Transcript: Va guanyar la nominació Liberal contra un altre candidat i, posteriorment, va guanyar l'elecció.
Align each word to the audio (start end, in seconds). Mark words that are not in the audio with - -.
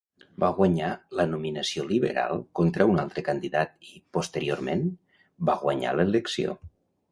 Va 0.43 0.47
guanyar 0.59 0.87
la 1.19 1.25
nominació 1.33 1.85
Liberal 1.91 2.41
contra 2.61 2.89
un 2.93 3.03
altre 3.05 3.25
candidat 3.29 3.77
i, 3.91 4.01
posteriorment, 4.19 4.83
va 5.51 5.59
guanyar 5.67 5.97
l'elecció. 6.01 6.61